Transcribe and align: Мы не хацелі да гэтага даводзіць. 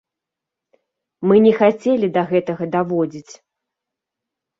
Мы 1.31 1.35
не 1.45 1.51
хацелі 1.59 2.07
да 2.15 2.23
гэтага 2.31 2.63
даводзіць. 2.77 3.33